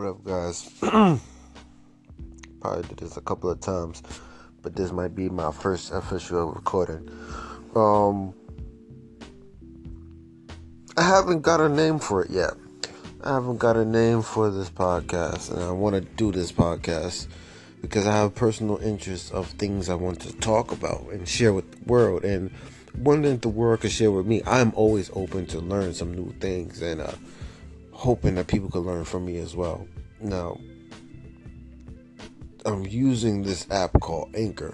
[0.00, 0.70] What up, guys?
[0.80, 1.20] Probably
[2.88, 4.02] did this a couple of times,
[4.62, 7.06] but this might be my first official recording.
[7.76, 8.32] Um,
[10.96, 12.54] I haven't got a name for it yet.
[13.22, 17.26] I haven't got a name for this podcast, and I want to do this podcast
[17.82, 21.70] because I have personal interest of things I want to talk about and share with
[21.72, 22.24] the world.
[22.24, 22.50] And
[22.94, 26.32] one thing the world can share with me, I'm always open to learn some new
[26.40, 27.12] things and uh,
[28.00, 29.86] hoping that people can learn from me as well.
[30.22, 30.58] Now,
[32.64, 34.72] I'm using this app called Anchor.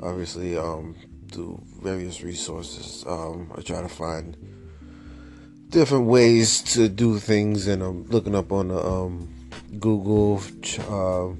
[0.00, 0.96] Obviously, um,
[1.30, 4.38] through various resources, um, I try to find
[5.68, 9.28] different ways to do things, and I'm looking up on the um,
[9.78, 10.40] Google
[10.88, 11.34] uh,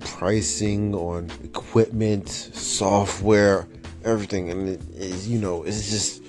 [0.00, 3.68] pricing on equipment, software,
[4.04, 6.24] everything, and it is you know it's just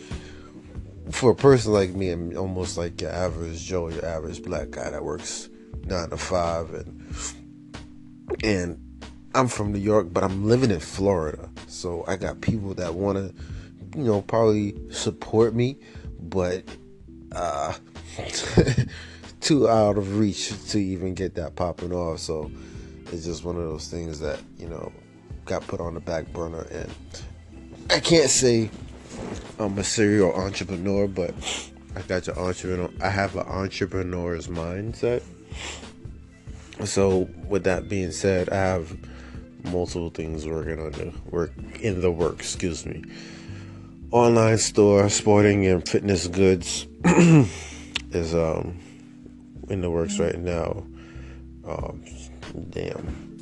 [1.11, 4.89] for a person like me, I'm almost like your average Joe, your average black guy
[4.89, 5.49] that works
[5.85, 7.15] nine to five, and
[8.43, 12.93] and I'm from New York, but I'm living in Florida, so I got people that
[12.93, 13.33] want to,
[13.97, 15.77] you know, probably support me,
[16.19, 16.63] but
[17.31, 17.73] uh,
[19.41, 22.19] too out of reach to even get that popping off.
[22.19, 22.51] So
[23.11, 24.91] it's just one of those things that you know
[25.45, 26.91] got put on the back burner, and
[27.89, 28.69] I can't say
[29.59, 31.33] I'm a serial entrepreneur, but
[31.95, 32.89] I got your entrepreneur.
[33.01, 35.23] I have an entrepreneur's mindset.
[36.85, 38.97] So with that being said, I have
[39.63, 42.39] multiple things working on the work in the work.
[42.39, 43.03] Excuse me.
[44.11, 48.79] Online store, sporting and fitness goods is um
[49.69, 50.83] in the works right now.
[51.65, 52.03] Um,
[52.69, 53.37] damn.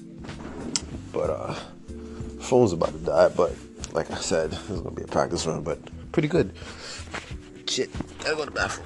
[1.12, 1.54] But uh,
[2.42, 3.30] phone's about to die.
[3.30, 3.54] But
[3.94, 5.80] like I said, this is gonna be a practice run, but
[6.12, 6.54] pretty good.
[7.68, 8.86] Shit, gotta go to the bathroom.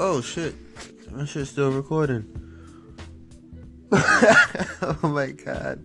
[0.00, 0.54] Oh shit.
[1.10, 2.24] My shit's still recording.
[3.92, 5.84] oh my god.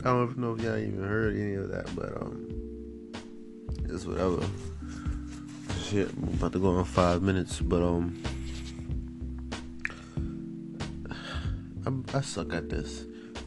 [0.00, 3.12] I don't know if y'all even heard any of that, but um
[3.84, 4.44] it's whatever.
[5.84, 8.20] Shit, I'm about to go on five minutes, but um
[11.86, 13.04] I'm, I suck at this.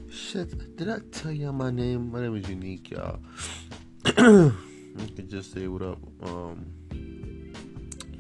[0.10, 2.10] Shit, did I tell y'all my name?
[2.10, 3.20] My name is Unique, y'all.
[4.18, 4.54] you
[5.14, 6.00] could just say what up.
[6.24, 6.83] Um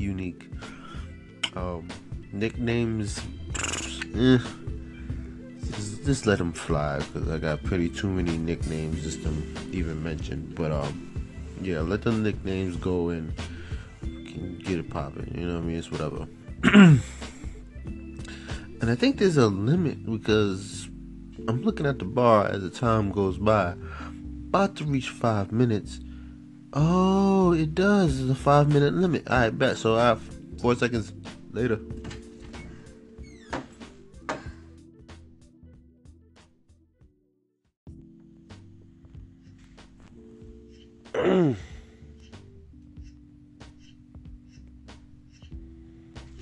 [0.03, 0.49] unique.
[1.55, 1.87] Um,
[2.31, 3.19] nicknames,
[4.15, 4.39] eh,
[5.65, 9.29] just, just, let them fly because I got pretty too many nicknames just to
[9.71, 10.51] even mention.
[10.55, 11.29] But um,
[11.61, 13.33] yeah, let the nicknames go and
[14.63, 15.33] get it popping.
[15.37, 15.77] You know what I mean?
[15.77, 16.27] It's whatever.
[16.63, 17.01] and
[18.81, 20.89] I think there's a limit because
[21.47, 23.75] I'm looking at the bar as the time goes by.
[24.47, 25.99] About to reach five minutes
[26.75, 28.19] Oh, it does.
[28.19, 29.29] It's a five minute limit.
[29.29, 29.77] I bet.
[29.77, 30.21] So I have
[30.59, 31.13] four seconds
[31.51, 31.79] later.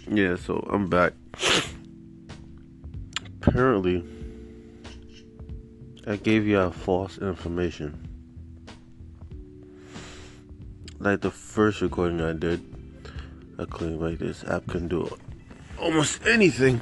[0.07, 1.11] yeah, so I'm back.
[3.41, 4.05] Apparently,
[6.07, 8.10] I gave you a false information.
[11.01, 12.61] Like the first recording I did,
[13.57, 15.09] I claimed like this app can do
[15.79, 16.79] almost anything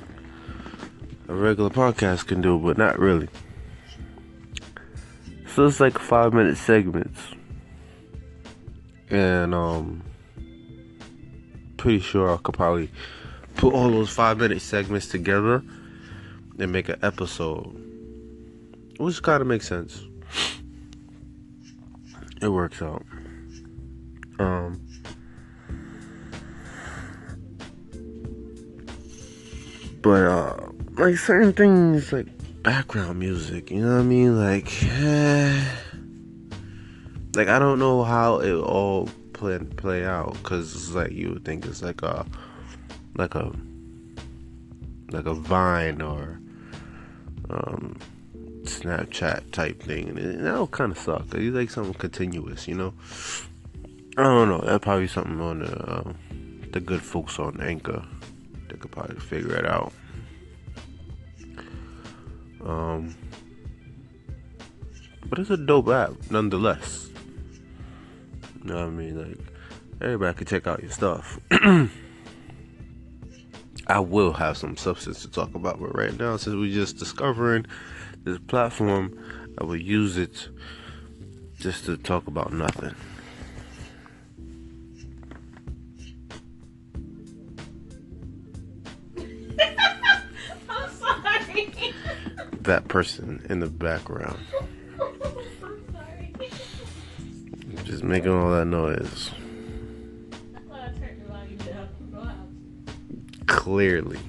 [1.29, 3.29] a regular podcast can do, but not really.
[5.55, 7.21] So it's like five minute segments.
[9.09, 10.03] And um
[11.77, 12.91] pretty sure I could probably
[13.55, 15.63] put all those five minute segments together
[16.59, 17.73] and make an episode.
[18.97, 20.03] Which kinda makes sense.
[22.41, 23.05] It works out.
[24.39, 24.81] Um
[30.01, 32.27] but uh like certain things like
[32.63, 34.39] background music, you know what I mean?
[34.39, 35.63] Like eh,
[37.35, 41.45] like I don't know how it all play play out cuz it's like you would
[41.45, 42.25] think it's like a
[43.15, 43.51] like a
[45.11, 46.39] like a Vine or
[47.49, 47.97] um
[48.63, 51.25] Snapchat type thing, and that'll kind of suck.
[51.33, 52.93] It's like something continuous, you know.
[54.19, 54.59] I don't know.
[54.59, 56.13] That's probably something on the uh,
[56.73, 58.03] the good folks on Anchor.
[58.67, 59.93] that could probably figure it out.
[62.61, 63.15] Um,
[65.23, 67.07] but it's a dope app nonetheless.
[68.57, 69.17] You know what I mean?
[69.17, 69.37] Like,
[70.01, 71.39] everybody can check out your stuff.
[73.87, 77.65] I will have some substance to talk about, but right now, since we're just discovering
[78.25, 79.17] this platform,
[79.59, 80.49] I will use it
[81.57, 82.95] just to talk about nothing.
[92.69, 94.37] That person in the background.
[97.83, 99.31] Just making all that noise.
[103.47, 104.19] Clearly.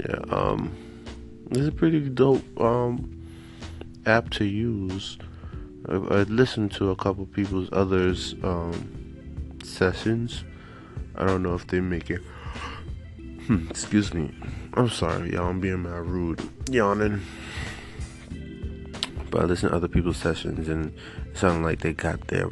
[0.00, 0.74] Yeah, um
[1.50, 3.22] this is a pretty dope um
[4.04, 5.16] app to use.
[5.88, 10.42] I, I listened to a couple people's others um sessions.
[11.14, 12.20] I don't know if they make it
[13.46, 14.32] Hmm, excuse me.
[14.74, 15.48] I'm sorry, y'all.
[15.48, 16.40] I'm being mad rude.
[16.70, 17.20] Yawning.
[19.30, 20.92] But I listen to other people's sessions and
[21.26, 22.50] it sounded like they got their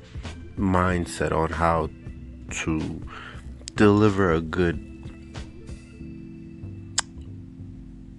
[0.58, 1.90] mindset on how
[2.64, 3.02] to
[3.76, 4.78] deliver a good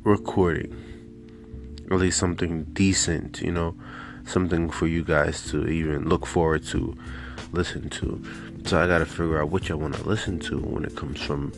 [0.05, 0.73] recording.
[1.91, 3.75] At least something decent, you know,
[4.25, 6.95] something for you guys to even look forward to,
[7.51, 8.23] listen to.
[8.65, 11.51] So I gotta figure out which I wanna listen to when it comes from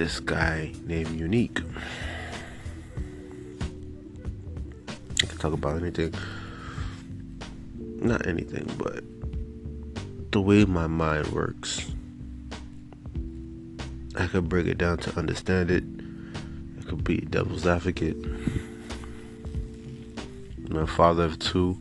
[0.00, 1.60] this guy named Unique.
[5.22, 6.14] I can talk about anything.
[7.78, 9.04] Not anything, but
[10.32, 11.92] the way my mind works.
[14.16, 15.84] I could break it down to understand it.
[16.80, 18.16] I could be devil's advocate.
[20.70, 21.76] I'm a father of two,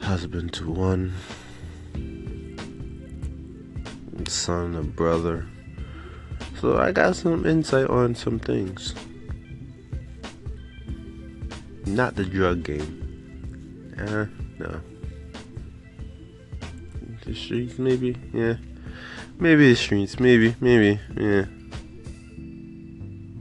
[0.00, 1.12] husband to one,
[4.26, 5.46] son, a brother.
[6.62, 8.94] So I got some insight on some things.
[11.86, 13.96] Not the drug game.
[13.98, 14.26] Uh,
[14.60, 14.80] no.
[17.26, 18.16] The streets, maybe?
[18.32, 18.58] Yeah.
[19.40, 21.46] Maybe the streets, maybe, maybe, yeah.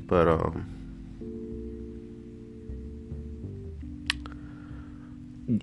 [0.08, 0.66] But, um.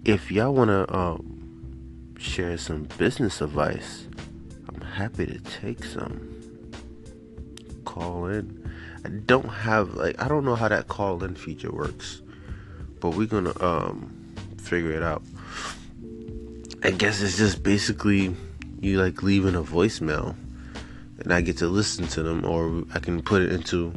[0.04, 4.06] If y'all wanna, um, share some business advice,
[4.68, 6.37] I'm happy to take some
[7.88, 8.70] call in.
[9.04, 12.20] I don't have like I don't know how that call in feature works,
[13.00, 14.12] but we're gonna um
[14.58, 15.22] figure it out.
[16.82, 18.36] I guess it's just basically
[18.80, 20.36] you like leaving a voicemail,
[21.20, 23.92] and I get to listen to them, or I can put it into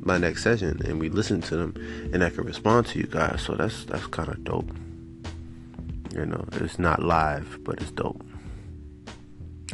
[0.00, 1.74] my next session, and we listen to them,
[2.12, 3.42] and I can respond to you guys.
[3.42, 4.70] So that's that's kind of dope.
[6.14, 8.24] You know, it's not live, but it's dope.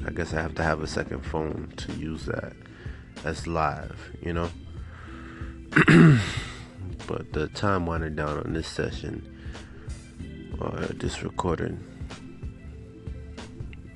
[0.05, 2.55] I guess I have to have a second phone to use that
[3.23, 4.51] that's live, you know.
[7.07, 9.27] but the time winding down on this session,
[10.61, 11.85] or this recording,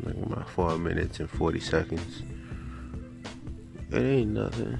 [0.02, 2.22] like about four minutes and forty seconds.
[3.90, 4.78] It ain't nothing.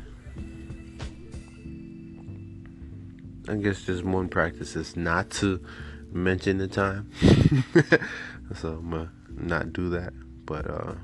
[3.47, 5.65] I guess just one practice is not to
[6.13, 7.11] mention the time.
[8.55, 10.13] so I'm gonna not do that.
[10.47, 10.95] But uh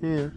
[0.00, 0.30] yeah.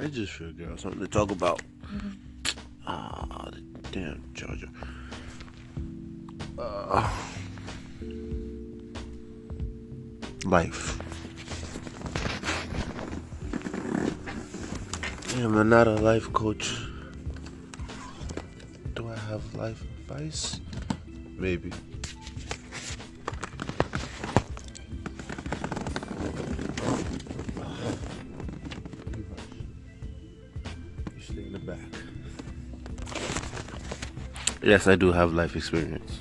[0.00, 1.60] I just figured out something to talk about.
[2.86, 4.68] Ah, the damn charger.
[6.58, 7.10] Uh,
[10.44, 10.98] life.
[15.28, 16.76] Damn, I'm not a life coach.
[18.94, 20.60] Do I have life advice?
[21.36, 21.72] Maybe.
[34.68, 36.18] Yes, I do have life experience.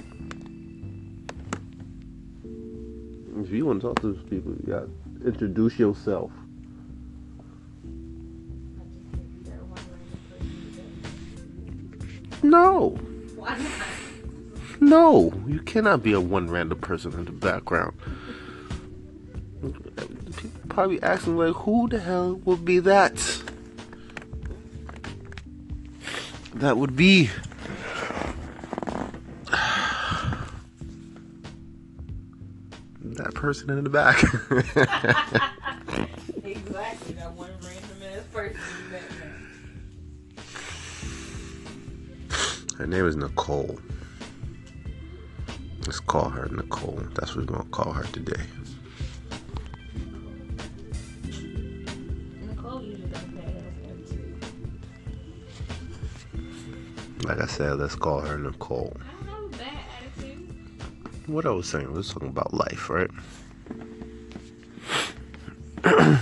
[3.41, 4.87] If you want to talk to those people, you got
[5.19, 6.31] to introduce yourself.
[12.41, 12.97] No,
[13.35, 14.79] Why not?
[14.79, 17.97] no, you cannot be a one random person in the background.
[19.61, 23.41] People probably asking like, who the hell would be that?
[26.53, 27.29] That would be
[33.47, 34.21] person in the back.
[36.43, 39.03] Exactly, that one random ass person you met
[42.29, 42.77] now.
[42.77, 43.79] Her name is Nicole.
[45.85, 47.01] Let's call her Nicole.
[47.15, 48.43] That's what we're gonna call her today.
[52.41, 54.45] Nicole usually doesn't pay us attitude.
[57.23, 58.97] Like I said, let's call her Nicole.
[61.27, 63.09] What I was saying, we was talking about life, right?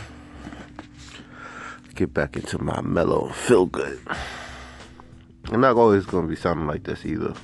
[1.93, 4.00] Get back into my mellow, feel good.
[5.51, 7.35] I'm not always gonna be sounding like this either.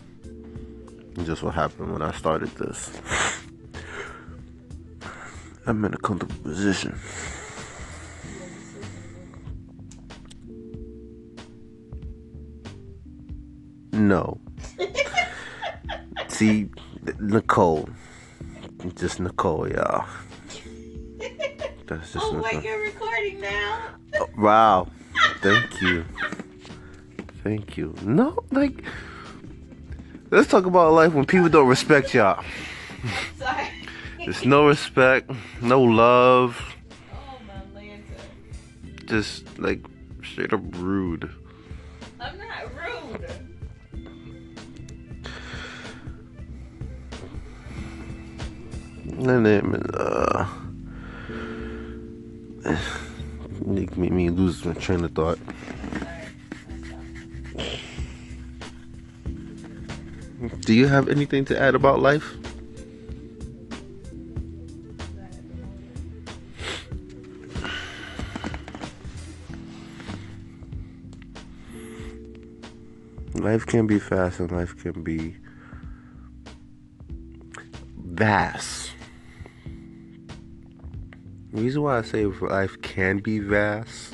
[1.16, 3.00] It's just what happened when I started this.
[5.68, 7.00] I'm in a comfortable position.
[13.94, 14.42] No.
[16.28, 16.68] See,
[17.20, 17.90] Nicole.
[18.96, 20.06] Just Nicole, y'all.
[21.88, 22.42] That's just Oh, Nicole.
[22.42, 23.80] wait, you're recording now?
[24.20, 24.88] Oh, wow.
[25.42, 26.06] Thank you.
[27.44, 27.94] Thank you.
[28.04, 28.84] No, like,
[30.30, 32.44] let's talk about life when people don't respect y'all.
[33.38, 33.68] Sorry.
[34.20, 35.30] There's no respect,
[35.62, 36.76] no love,
[37.12, 39.06] Oh, my Lanta.
[39.08, 39.82] just like
[40.24, 41.30] straight up rude.
[49.22, 50.48] My name is, uh,
[53.64, 55.38] make me, me lose my train of thought.
[60.62, 62.34] Do you have anything to add about life?
[73.36, 75.36] Life can be fast and life can be
[77.96, 78.91] vast.
[81.54, 84.14] The reason why I say life can be vast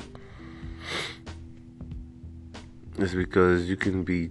[2.98, 4.30] is because you can be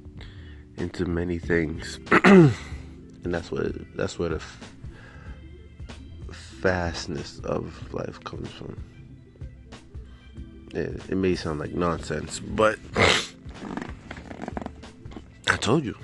[0.76, 2.54] into many things, and
[3.24, 4.42] that's what that's where the
[6.32, 8.84] fastness of life comes from.
[10.74, 12.78] It, it may sound like nonsense, but
[15.48, 15.96] I told you.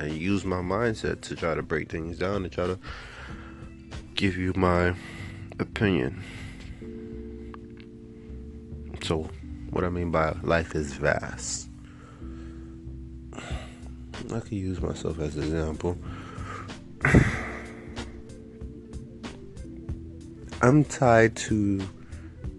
[0.00, 2.78] I use my mindset to try to break things down and try to
[4.14, 4.94] give you my
[5.58, 6.22] opinion.
[9.02, 9.28] So,
[9.70, 11.68] what I mean by life is vast.
[14.34, 15.96] I could use myself as an example.
[20.60, 21.80] I'm tied to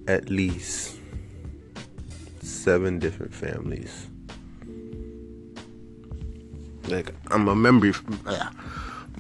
[0.07, 0.97] at least
[2.41, 4.07] seven different families.
[6.87, 7.91] Like I'm a member.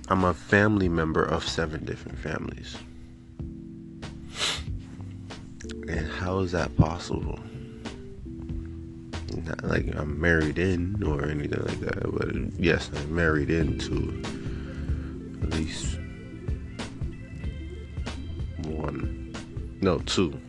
[0.07, 2.77] I'm a family member of seven different families.
[5.89, 7.39] And how is that possible?
[9.43, 14.21] Not like I'm married in or anything like that, but yes, I'm married into
[15.41, 15.97] at least
[18.67, 19.33] one,
[19.81, 20.39] no, two.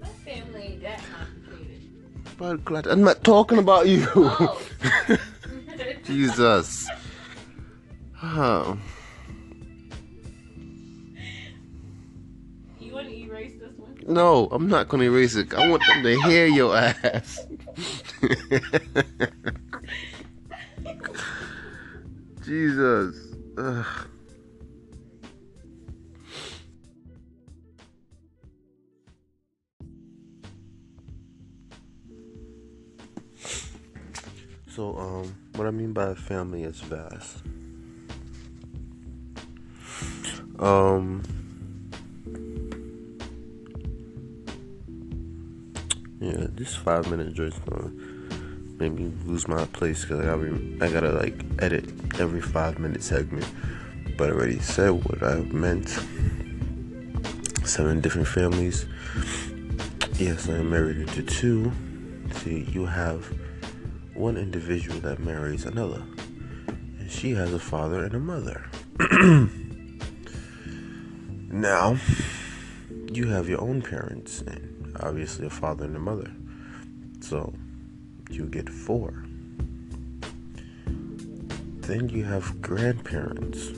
[0.00, 1.82] My family ain't that complicated.
[2.38, 4.08] But glad I'm not talking about you.
[4.16, 4.60] Oh.
[6.04, 6.88] Jesus.
[8.24, 8.78] Oh.
[14.06, 15.54] No, I'm not gonna erase it.
[15.54, 17.46] I want them to hear your ass.
[22.44, 23.16] Jesus.
[23.58, 23.86] Ugh.
[34.74, 37.42] So, um, what I mean by family is vast.
[40.58, 41.22] Um,
[46.22, 47.90] yeah, this five minute joint's gonna
[48.78, 53.02] make me lose my place because I gotta, I gotta like edit every five minute
[53.02, 53.44] segment.
[54.16, 55.88] But I already said what I meant.
[57.66, 58.86] Seven different families.
[60.14, 61.72] Yes, I am married into two.
[62.34, 63.26] See, you have
[64.14, 66.04] one individual that marries another,
[67.00, 68.64] and she has a father and a mother.
[71.50, 71.96] now,
[73.10, 76.30] you have your own parents, and obviously a father and a mother.
[77.20, 77.52] So,
[78.30, 79.24] you get four.
[81.80, 83.70] Then you have grandparents.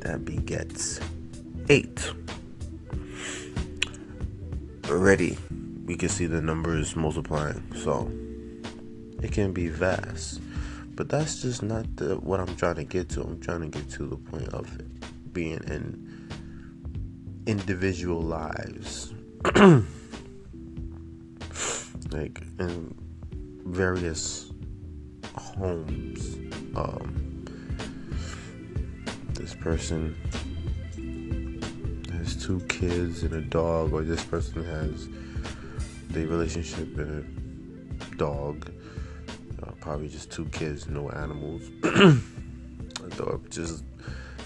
[0.00, 1.00] That begets
[1.68, 2.12] eight.
[4.88, 5.38] Already,
[5.84, 7.62] we can see the numbers multiplying.
[7.76, 8.10] So,
[9.22, 10.40] it can be vast.
[10.94, 13.22] But that's just not the, what I'm trying to get to.
[13.22, 14.86] I'm trying to get to the point of it
[15.32, 16.28] being in
[17.46, 19.11] individual lives.
[22.10, 22.94] like in
[23.66, 24.50] various
[25.34, 26.36] homes.
[26.76, 27.44] Um,
[29.34, 30.16] this person
[32.12, 35.08] has two kids and a dog, or this person has
[36.10, 37.24] the relationship and
[38.00, 38.70] a dog
[39.82, 41.62] probably just two kids, no animals.
[43.20, 43.82] or just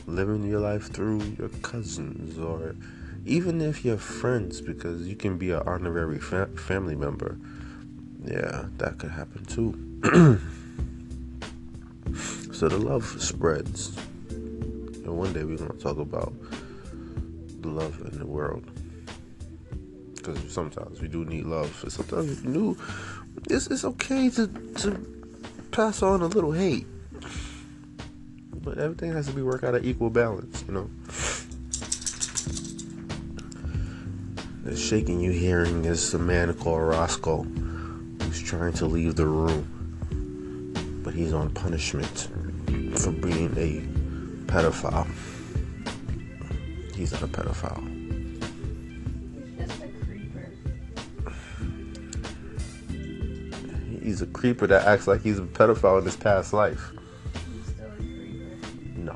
[0.07, 2.75] living your life through your cousins, or
[3.27, 7.37] even if you're friends, because you can be an honorary fa- family member.
[8.25, 9.75] Yeah, that could happen too.
[12.53, 13.97] so the love spreads.
[14.29, 16.33] And one day we're going to talk about
[17.61, 18.71] the love in the world.
[20.15, 21.85] Because sometimes we do need love.
[21.89, 22.77] Sometimes we do.
[23.51, 25.31] It's, it's okay to, to
[25.73, 26.87] pass on a little hate.
[28.55, 30.91] But everything has to be worked out at equal balance, you know.
[34.67, 39.63] The shaking you hearing is a man called Roscoe who's trying to leave the room.
[41.05, 42.29] But he's on punishment
[42.99, 43.81] for being a
[44.51, 45.07] pedophile.
[46.97, 47.81] He's not a pedophile.
[49.57, 50.51] He's just a creeper.
[54.03, 56.91] He's a creeper that acts like he's a pedophile in his past life.
[57.55, 58.57] He's still a creeper.
[58.97, 59.15] No.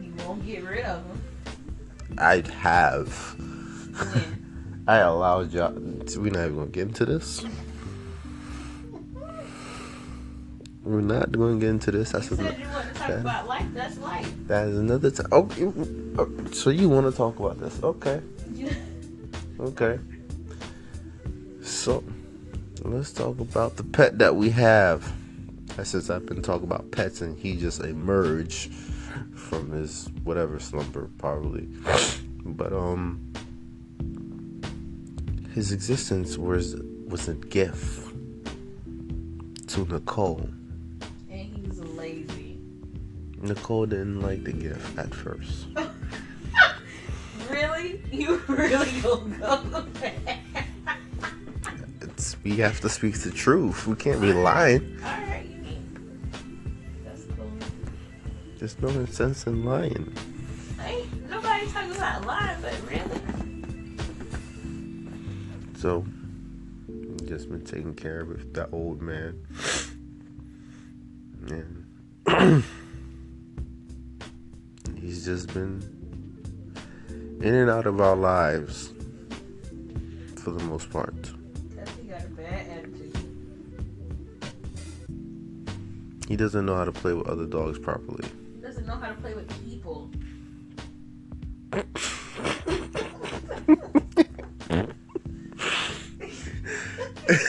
[0.00, 1.20] You won't get rid of him.
[2.16, 3.34] I'd have.
[4.86, 5.72] I allowed y'all.
[5.72, 7.44] We're not even gonna get into this.
[10.82, 12.12] We're not going to get into this.
[12.12, 13.66] That's another, you want to talk that- about life.
[13.72, 14.30] That's life.
[14.48, 15.26] that is another time.
[15.32, 17.82] Oh, you- oh, so you want to talk about this?
[17.82, 18.20] Okay,
[19.60, 19.98] okay.
[21.62, 22.04] So
[22.82, 25.10] let's talk about the pet that we have.
[25.78, 28.70] I since I've been talking about pets and he just emerged
[29.34, 31.66] from his whatever slumber, probably.
[32.44, 33.32] But um,
[35.54, 36.74] his existence was
[37.06, 38.12] was a gift
[39.68, 40.48] to Nicole.
[41.30, 42.58] and he was lazy.
[43.40, 45.66] Nicole didn't like the gift at first.
[47.50, 48.00] Really?
[48.10, 49.84] You really gonna go?
[52.00, 53.86] It's, we have to speak the truth.
[53.86, 54.98] We can't be lying.
[55.04, 56.30] Alright, you mean.
[57.04, 57.50] That's cool.
[58.58, 60.12] There's no sense in lying.
[60.82, 62.53] Ain't nobody talking about lying,
[65.84, 66.02] So,
[67.26, 69.38] just been taking care of it, that old man.
[72.26, 72.64] And
[74.98, 75.82] he's just been
[77.42, 78.94] in and out of our lives
[80.36, 81.12] for the most part.
[82.00, 83.18] He got a bad attitude.
[86.28, 88.26] He doesn't know how to play with other dogs properly.
[88.54, 89.50] He doesn't know how to play with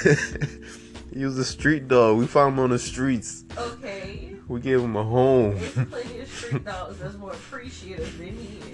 [1.13, 2.17] he was a street dog.
[2.17, 3.43] We found him on the streets.
[3.57, 4.35] Okay.
[4.47, 5.55] We gave him a home.
[5.57, 8.69] There's plenty of street dogs that's more appreciative than he is.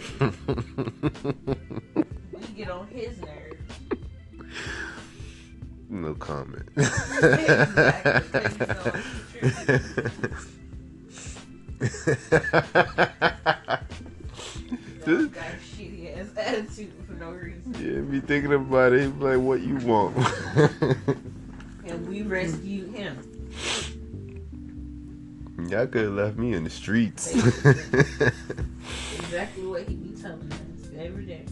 [2.34, 3.58] We get on his nerves.
[5.89, 6.67] no comment.
[6.76, 10.52] Exactly, 'cause you know it's the truth.
[15.06, 17.01] Dog got a shitty ass attitude no
[17.80, 19.17] yeah, be thinking about it.
[19.20, 20.17] Like, what you want?
[21.84, 23.17] And we rescued him.
[25.67, 27.36] Y'all could have left me in the streets.
[29.17, 31.46] Exactly what he be telling us every day.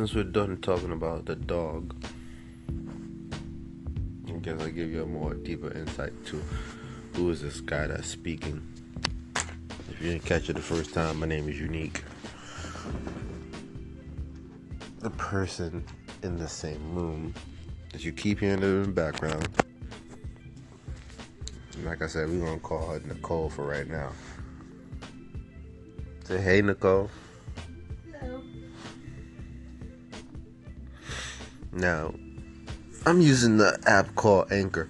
[0.00, 1.94] Since we're done talking about the dog,
[4.26, 6.42] I guess I'll give you a more deeper insight to
[7.12, 8.66] who is this guy that's speaking.
[9.90, 12.02] If you didn't catch it the first time, my name is Unique.
[15.00, 15.84] The person
[16.22, 17.34] in the same room
[17.92, 19.50] that you keep hearing in the background.
[21.84, 24.12] Like I said, we're gonna call her Nicole for right now.
[26.24, 27.10] Say hey, Nicole.
[31.72, 32.14] Now,
[33.06, 34.88] I'm using the app called Anchor.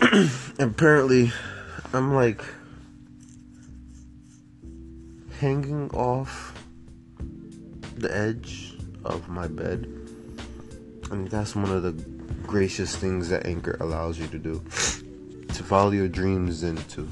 [0.58, 1.32] Apparently,
[1.92, 2.42] I'm like
[5.38, 6.54] hanging off
[7.96, 9.84] the edge of my bed.
[11.10, 11.92] And that's one of the
[12.46, 14.62] gracious things that Anchor allows you to do
[15.48, 17.06] to follow your dreams and to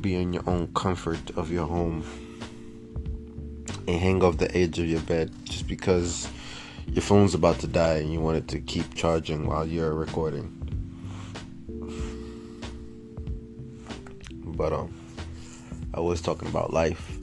[0.00, 2.02] be in your own comfort of your home
[3.86, 6.26] and hang off the edge of your bed just because
[6.86, 10.56] your phone's about to die and you want it to keep charging while you're recording.
[14.44, 14.94] But um
[15.94, 17.18] I was talking about life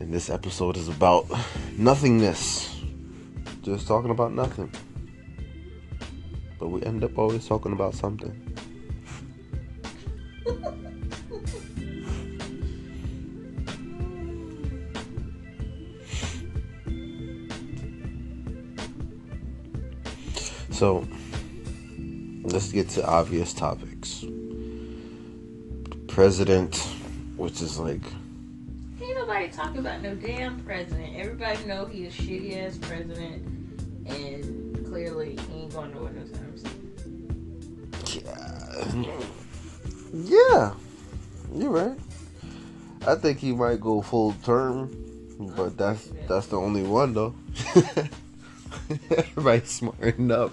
[0.00, 1.26] and this episode is about
[1.76, 2.80] nothingness.
[3.62, 4.72] Just talking about nothing.
[6.58, 8.49] But we end up always talking about something.
[20.80, 21.06] So,
[22.42, 24.24] let's get to obvious topics.
[26.08, 26.74] President,
[27.36, 28.00] which is like,
[28.98, 31.16] Ain't nobody talking about no damn president.
[31.16, 33.44] Everybody know he a shitty ass president,
[34.06, 36.56] and clearly he ain't going nowhere no time
[38.06, 39.04] soon.
[39.04, 39.20] yeah,
[40.14, 40.72] yeah,
[41.54, 41.98] you're right.
[43.06, 44.88] I think he might go full term,
[45.54, 47.34] but that's that's the only one though.
[49.10, 50.52] Everybody's smarting up.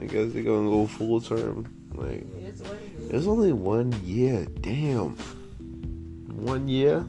[0.00, 1.66] I guess they're gonna go full term.
[1.94, 3.10] Like, It's what it is.
[3.10, 4.46] it's only one year.
[4.60, 5.10] Damn.
[6.28, 7.04] One year?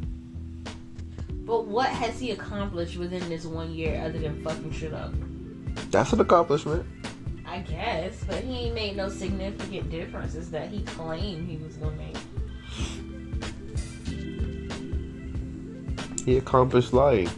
[1.46, 5.14] But what has he accomplished within this one year other than fucking shit up?
[5.92, 6.86] That's an accomplishment.
[7.48, 11.96] I guess, but he ain't made no significant differences that he claimed he was gonna
[11.96, 12.18] make.
[16.26, 17.36] He accomplished life.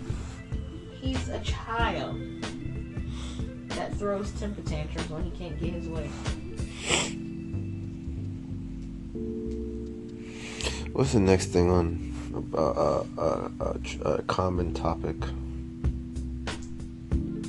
[1.01, 2.19] He's a child
[3.87, 6.07] that throws temper tantrums when he can't get his way.
[10.91, 12.13] What's the next thing on
[12.53, 13.73] uh, uh, uh, uh,
[14.03, 15.15] uh, common topic?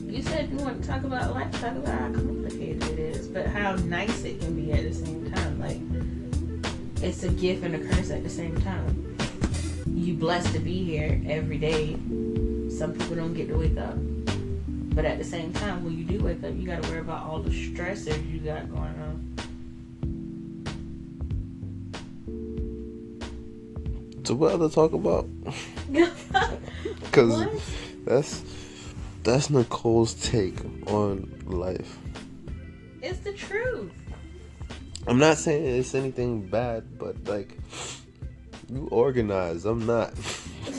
[0.06, 3.46] You said you want to talk about life, talk about how complicated it is, but
[3.46, 5.60] how nice it can be at the same time.
[5.60, 9.16] Like it's a gift and a curse at the same time.
[9.86, 11.94] You blessed to be here every day.
[12.70, 13.96] Some people don't get to wake up.
[14.98, 17.38] But at the same time, when you do wake up, you gotta worry about all
[17.38, 19.36] the stressors you got going on.
[24.24, 25.28] So what other talk about?
[27.00, 27.46] Because
[28.04, 28.42] that's
[29.22, 30.56] that's Nicole's take
[30.88, 31.96] on life.
[33.00, 33.92] It's the truth.
[35.06, 37.56] I'm not saying it's anything bad, but like
[38.68, 39.64] you organize.
[39.64, 40.12] I'm not.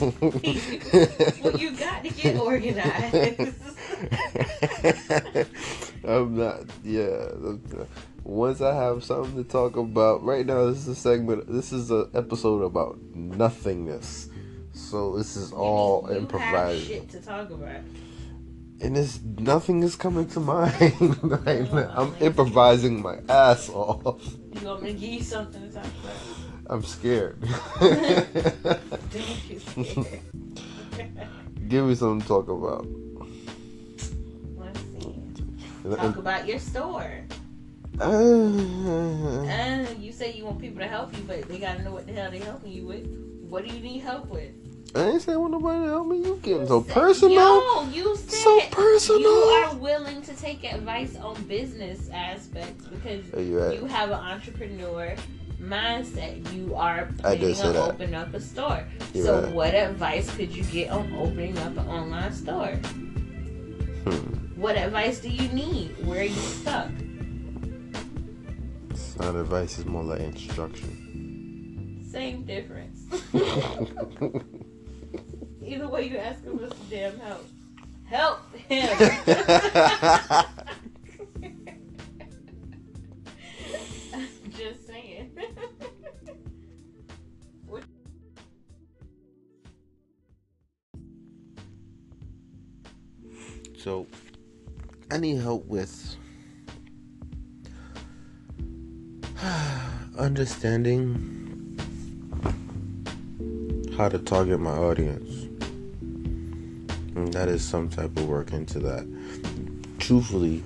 [0.00, 3.69] well, you got to get organized.
[6.04, 6.60] I'm not.
[6.84, 7.02] Yeah.
[7.02, 7.56] Uh,
[8.24, 11.50] once I have something to talk about, right now this is a segment.
[11.50, 14.28] This is an episode about nothingness.
[14.72, 17.80] So this is all you have improvised, shit to talk about.
[18.80, 21.92] and this nothing is coming to mind right now.
[21.96, 24.22] Oh, I'm improvising my ass off.
[24.60, 26.16] You want me to give you something to talk about?
[26.66, 27.40] I'm scared.
[27.80, 30.20] Don't scared.
[31.68, 32.86] Give me something to talk about.
[35.84, 37.10] Talk about your store.
[38.00, 38.06] Uh,
[39.50, 42.12] Uh, you say you want people to help you, but they gotta know what the
[42.12, 43.06] hell they helping you with.
[43.48, 44.50] What do you need help with?
[44.94, 46.18] I ain't saying want nobody to help me.
[46.18, 47.36] You getting so Said- personal.
[47.36, 49.20] Yo, you said So personal.
[49.22, 55.14] you are willing to take advice on business aspects because you you have an entrepreneur
[55.60, 56.52] mindset.
[56.54, 57.88] You are planning on that.
[57.94, 58.84] opening up a store.
[59.14, 59.52] You're so, right.
[59.54, 62.74] what advice could you get on opening up an online store?
[64.04, 64.39] Hmm.
[64.60, 65.96] What advice do you need?
[66.04, 66.90] Where are you stuck?
[68.90, 69.78] It's not advice.
[69.78, 72.06] It's more like instruction.
[72.12, 73.06] Same difference.
[75.64, 77.46] Either way, you ask him for some damn help.
[78.04, 78.98] Help him.
[84.50, 85.34] Just saying.
[93.78, 94.06] So
[95.18, 96.16] Need help with
[100.18, 101.76] understanding
[103.98, 105.44] how to target my audience.
[106.00, 109.06] And that is some type of work into that.
[109.98, 110.62] Truthfully,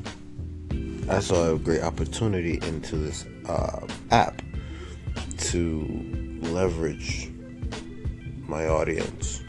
[1.08, 3.80] I saw a great opportunity into this uh,
[4.12, 4.40] app
[5.38, 7.32] to leverage
[8.46, 9.42] my audience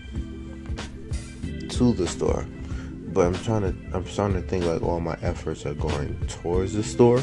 [1.69, 2.47] to the store.
[3.15, 6.73] But I'm trying to I'm starting to think like all my efforts are going towards
[6.73, 7.21] the store.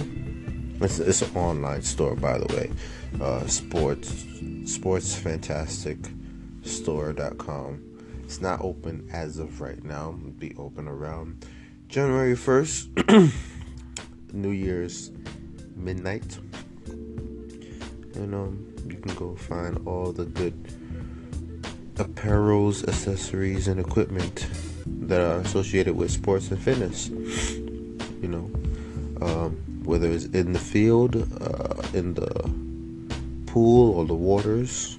[0.81, 2.71] It's, it's an online store, by the way.
[3.21, 4.25] Uh, sports
[4.65, 5.99] sports fantastic
[6.63, 7.83] store.com.
[8.25, 10.17] It's not open as of right now.
[10.19, 11.45] It'll be open around
[11.89, 13.31] January 1st,
[14.33, 15.11] New Year's
[15.77, 16.39] midnight.
[18.15, 20.55] And um, you can go find all the good
[21.97, 24.47] apparels, accessories, and equipment
[25.09, 27.09] that are associated with sports and fitness.
[27.09, 28.51] You know,
[29.21, 32.31] um, whether it's in the field, uh, in the
[33.47, 34.99] pool, or the waters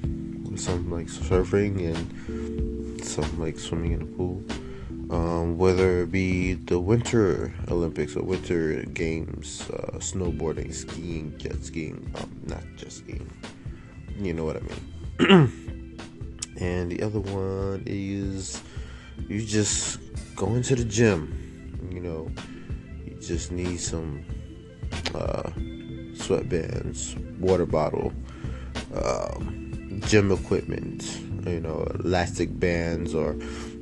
[0.58, 4.44] some like surfing and some like swimming in the pool.
[5.10, 12.12] Um, whether it be the Winter Olympics or Winter Games, uh, snowboarding, skiing, jet skiing,
[12.16, 13.30] um, not just skiing,
[14.18, 15.52] you know what I mean.
[16.60, 18.62] and the other one is
[19.28, 20.00] you just
[20.36, 22.32] go into the gym, you know,
[23.06, 24.24] you just need some
[25.16, 25.50] uh,
[26.14, 28.14] sweatbands, water bottle.
[28.94, 29.64] Um,
[30.08, 33.36] gym equipment, you know, elastic bands, or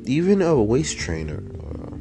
[0.06, 1.98] even a waist trainer, or,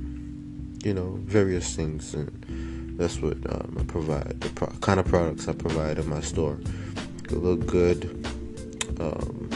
[0.85, 2.15] you know, various things.
[2.15, 6.21] And that's what um, I provide, the pro- kind of products I provide in my
[6.21, 6.59] store.
[7.31, 8.05] look good,
[9.01, 9.49] um,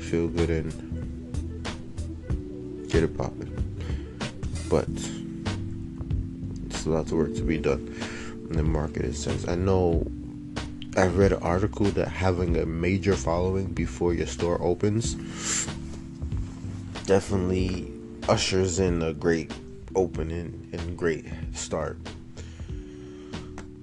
[0.00, 0.87] feel good, and
[3.00, 3.54] get it popping.
[4.68, 4.88] But
[6.66, 7.94] it's a lot of work to be done
[8.50, 9.14] in the market.
[9.14, 9.46] sense.
[9.46, 10.04] I know
[10.96, 15.14] I've read an article that having a major following before your store opens
[17.06, 17.92] definitely
[18.28, 19.52] ushers in a great
[19.94, 21.98] opening and great start.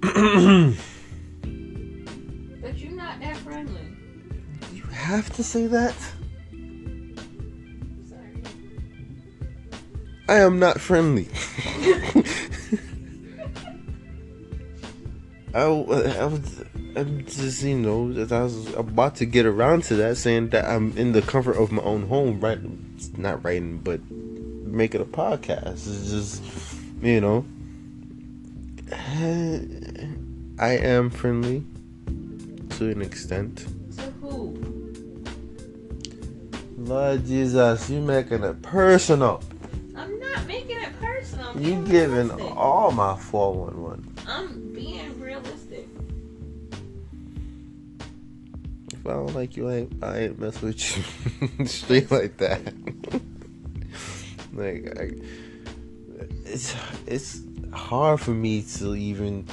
[0.00, 0.12] but
[2.76, 3.96] you're not that friendly.
[4.74, 5.94] You have to say that?
[10.28, 11.28] I am not friendly.
[15.54, 16.64] I, I was
[16.96, 20.96] I'm just you know I was about to get around to that, saying that I'm
[20.96, 22.58] in the comfort of my own home, right?
[23.18, 25.86] Not writing, but making a podcast.
[25.86, 26.42] It's just
[27.02, 27.44] you know,
[30.58, 31.64] I am friendly
[32.78, 33.66] to an extent.
[36.78, 39.42] Lord Jesus, you making it personal.
[41.58, 44.16] You giving all my 411.
[44.26, 45.88] I'm being realistic.
[48.92, 50.96] If I don't like you, I ain't, I ain't mess with
[51.58, 52.60] you straight like that.
[54.52, 55.10] like, I,
[56.44, 56.74] it's
[57.06, 57.42] it's
[57.72, 59.46] hard for me to even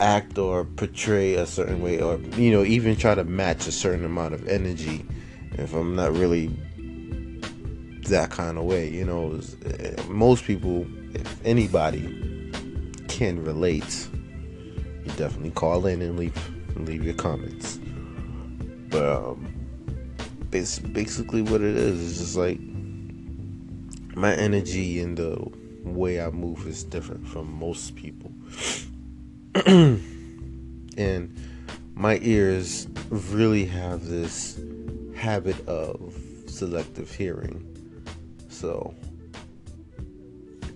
[0.00, 4.04] act or portray a certain way, or you know, even try to match a certain
[4.04, 5.04] amount of energy
[5.52, 6.50] if I'm not really
[8.06, 8.88] that kind of way.
[8.88, 12.50] You know, eh, most people, if anybody,
[13.08, 14.08] can relate.
[15.04, 16.36] You definitely call in and leave
[16.76, 17.78] leave your comments.
[18.90, 19.52] But um,
[20.52, 22.10] it's basically what it is.
[22.10, 22.60] It's just like
[24.16, 25.50] my energy and the
[25.84, 28.32] way I move is different from most people.
[29.66, 31.36] and
[31.94, 34.60] my ears really have this
[35.14, 36.14] habit of
[36.46, 37.75] selective hearing.
[38.56, 38.94] So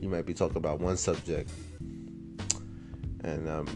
[0.03, 1.51] you might be talking about one subject.
[3.25, 3.69] And um,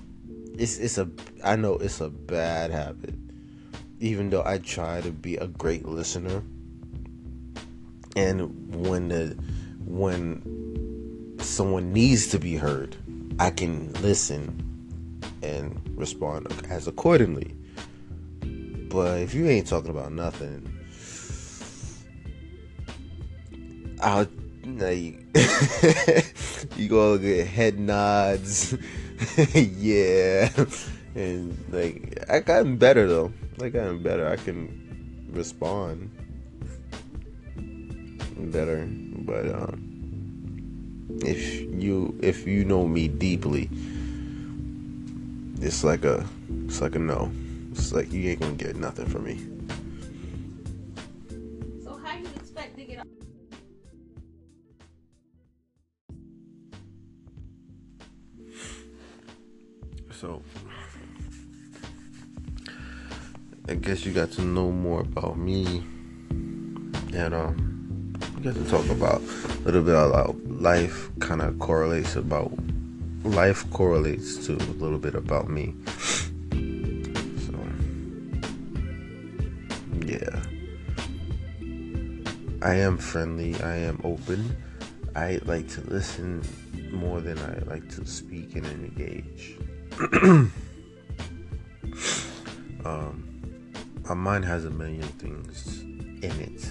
[0.58, 1.08] it's it's a
[1.42, 3.14] I know it's a bad habit.
[4.00, 6.42] Even though I try to be a great listener,
[8.14, 9.38] and when the
[9.86, 12.96] when someone needs to be heard,
[13.38, 14.60] I can listen
[15.42, 17.54] and respond as accordingly.
[18.90, 20.73] But if you ain't talking about nothing,
[24.04, 24.28] I'll
[24.66, 25.16] like
[26.76, 28.76] you go get head nods,
[29.54, 30.50] yeah,
[31.14, 33.32] and like I gotten better though.
[33.62, 34.28] I gotten better.
[34.28, 34.68] I can
[35.32, 36.10] respond
[38.36, 38.86] better,
[39.24, 43.70] but um, if you if you know me deeply,
[45.62, 46.26] it's like a
[46.66, 47.32] it's like a no.
[47.72, 49.53] It's like you ain't gonna get nothing from me.
[60.24, 60.40] So,
[63.68, 65.84] I guess you got to know more about me,
[67.12, 71.10] and um, we got to talk about a little bit about life.
[71.20, 72.50] Kind of correlates about
[73.22, 75.74] life correlates to a little bit about me.
[77.44, 77.54] So,
[80.06, 80.40] yeah,
[82.62, 83.60] I am friendly.
[83.60, 84.56] I am open.
[85.14, 86.42] I like to listen
[86.90, 89.58] more than I like to speak and engage.
[92.85, 93.22] Um,
[94.09, 95.83] my mind has a million things
[96.22, 96.64] in it,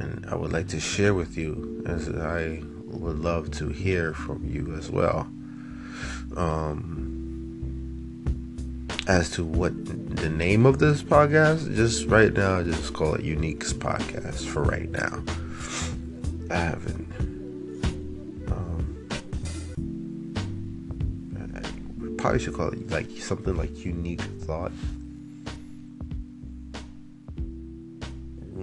[0.00, 4.44] and I would like to share with you as I would love to hear from
[4.48, 5.28] you as well.
[6.36, 6.92] Um,
[9.08, 9.72] as to what
[10.16, 14.90] the name of this podcast, just right now, just call it Unique's Podcast for right
[14.90, 15.22] now.
[16.50, 17.31] I haven't
[22.22, 24.70] probably should call it like something like unique thought.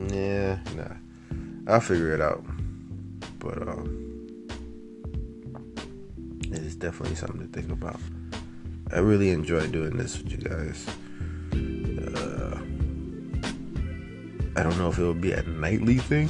[0.08, 0.96] Yeah, nah.
[1.68, 2.42] I'll figure it out.
[3.40, 4.06] But um
[6.44, 8.00] it is definitely something to think about.
[8.94, 10.88] I really enjoy doing this with you guys.
[12.16, 12.58] Uh,
[14.56, 16.30] I don't know if it will be a nightly thing.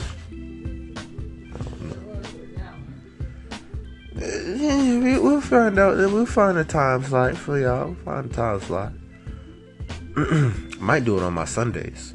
[5.49, 5.97] Find out.
[5.97, 7.87] We'll find a time slot for y'all.
[7.87, 8.93] We'll find a time slot.
[10.79, 12.13] Might do it on my Sundays.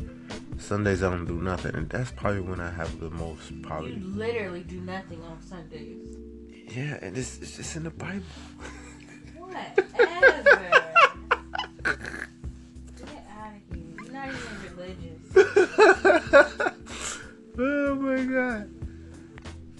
[0.57, 3.95] Sundays I don't do nothing, and that's probably when I have the most probably.
[3.95, 6.17] You literally do nothing on Sundays.
[6.69, 8.23] Yeah, and it's, it's just in the Bible.
[9.37, 9.83] Whatever.
[9.83, 10.09] Get
[13.37, 13.83] out of here.
[14.01, 15.21] You're not even religious.
[17.59, 18.71] oh my god.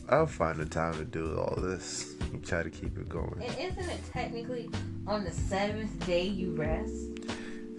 [0.09, 2.14] I'll find the time to do all this
[2.45, 3.43] try to keep it going.
[3.43, 4.71] And isn't it technically
[5.07, 6.95] on the seventh day you rest?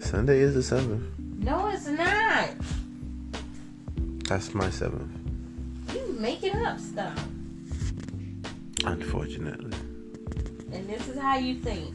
[0.00, 1.04] Sunday is the seventh.
[1.18, 2.50] No, it's not.
[4.28, 5.10] That's my seventh.
[5.94, 7.18] You making up stuff.
[8.84, 9.76] Unfortunately.
[10.72, 11.94] And this is how you think.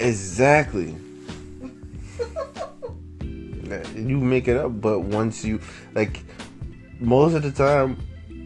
[0.00, 0.96] Exactly.
[3.94, 5.60] you make it up, but once you
[5.94, 6.22] like
[7.00, 7.96] most of the time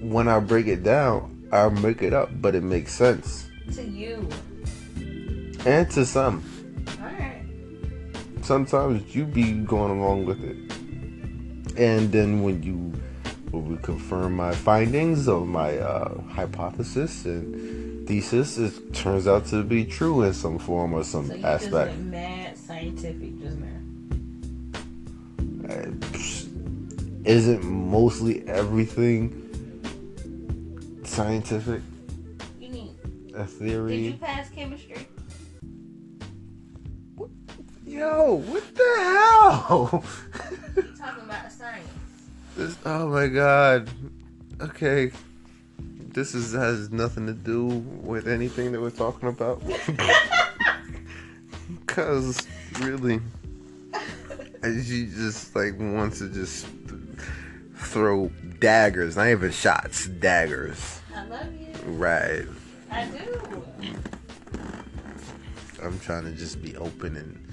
[0.01, 3.49] when I break it down, I make it up, but it makes sense.
[3.75, 4.29] To you.
[5.65, 6.43] And to some.
[7.01, 7.45] Alright.
[8.43, 10.57] Sometimes you be going along with it.
[11.79, 12.93] And then when you
[13.51, 19.63] when we confirm my findings of my uh, hypothesis and thesis, it turns out to
[19.63, 21.93] be true in some form or some so aspect.
[21.93, 23.69] Just mad scientific just now.
[25.69, 25.91] Uh,
[27.25, 29.46] isn't mostly everything
[31.17, 31.81] scientific?
[32.61, 32.91] You need
[33.35, 33.97] a theory.
[33.97, 35.09] Did you pass chemistry?
[37.87, 40.05] Yo, what the hell?
[40.77, 41.89] You talking about science.
[42.55, 43.89] This, oh my god.
[44.61, 45.11] Okay.
[45.79, 49.63] This is has nothing to do with anything that we're talking about.
[51.87, 52.47] Cause
[52.81, 53.21] really,
[54.63, 56.67] she just like wants to just
[57.77, 60.96] throw daggers, not even shots, daggers.
[61.37, 61.93] Love you.
[61.93, 62.47] Right.
[62.91, 63.65] I do.
[65.83, 67.47] I'm trying to just be open and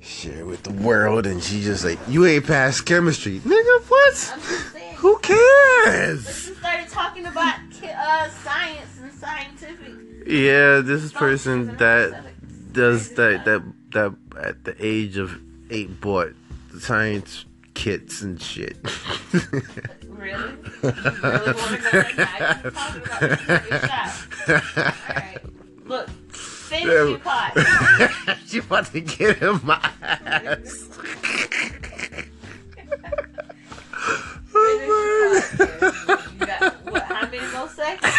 [0.00, 3.82] share with the world, and she just like, you ain't passed chemistry, nigga.
[3.88, 4.14] What?
[4.14, 6.48] Saying, Who cares?
[6.48, 9.94] You started talking about uh, science and scientific.
[10.26, 12.24] Yeah, this person that
[12.72, 15.40] does that that that at the age of
[15.70, 16.34] eight bought
[16.72, 17.44] the science
[17.74, 18.76] kits and shit.
[20.20, 20.52] really?
[20.82, 20.90] You
[21.22, 22.60] really want to know right now?
[22.64, 23.22] You talking about
[23.68, 24.10] your shot.
[24.48, 25.42] Alright.
[25.84, 27.52] Look, finish your pot.
[28.46, 30.88] she about to get him my ass.
[34.54, 34.76] oh
[36.38, 37.02] you got what?
[37.02, 38.14] How many more seconds?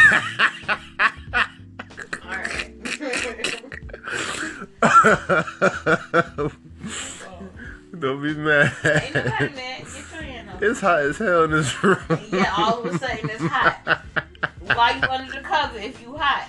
[7.99, 8.74] Don't be mad.
[8.84, 9.86] Ain't nobody mad.
[9.86, 10.51] Get your hand up.
[10.62, 11.97] It's hot as hell in this room.
[12.32, 14.03] Yeah, all of a sudden it's hot.
[14.62, 16.47] Why you under the cover if you hot?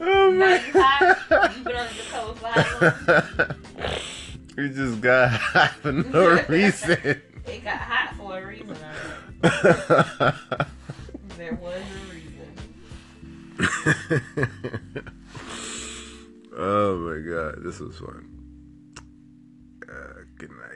[0.00, 1.54] Oh Now my you hot?
[1.56, 2.64] You been under the cover for how
[3.36, 3.94] long?
[4.56, 6.98] We just got hot for no reason.
[7.46, 8.76] It got hot for a reason.
[11.36, 12.52] There was a reason.
[16.56, 18.28] oh my god, this was fun.
[19.90, 20.69] Uh, good night.